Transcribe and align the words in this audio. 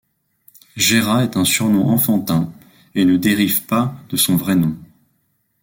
Gera 0.77 1.23
est 1.23 1.37
un 1.37 1.45
surnom 1.45 1.87
enfantin, 1.89 2.51
et 2.95 3.05
ne 3.05 3.17
dérive 3.17 3.67
pas 3.67 3.93
de 4.09 4.17
son 4.17 4.35
vrai 4.35 4.55
nom. 4.55 4.75